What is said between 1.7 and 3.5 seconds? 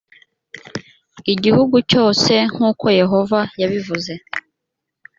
cyose nk uko yehova